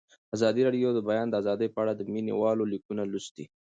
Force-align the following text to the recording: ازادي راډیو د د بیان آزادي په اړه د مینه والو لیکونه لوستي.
ازادي 0.35 0.61
راډیو 0.67 0.89
د 0.93 0.95
د 0.97 0.99
بیان 1.09 1.27
آزادي 1.41 1.67
په 1.71 1.79
اړه 1.83 1.93
د 1.95 2.01
مینه 2.13 2.33
والو 2.41 2.63
لیکونه 2.73 3.03
لوستي. 3.11 3.45